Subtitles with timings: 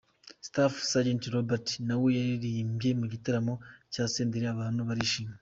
[0.47, 3.53] Staff Sergent Robert nawe yaririmbye mu gitaramo
[3.93, 5.33] cya Senderi abantu barishima.